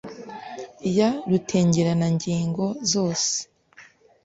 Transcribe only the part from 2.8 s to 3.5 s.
zose